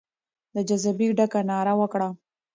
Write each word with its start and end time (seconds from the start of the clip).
د 0.55 0.57
جذبې 0.69 1.07
ډکه 1.17 1.41
ناره 1.49 1.73
وکړه. 1.79 2.09